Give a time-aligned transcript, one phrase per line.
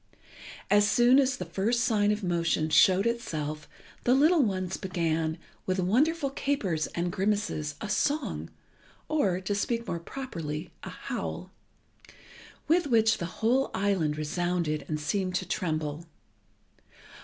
[0.71, 3.69] As soon as the first sign of motion showed itself
[4.03, 8.49] the little ones began, with wonderful capers and grimaces, a song,
[9.07, 11.51] or, to speak more properly, a howl,
[12.67, 16.07] with which the whole island resounded and seemed to tremble.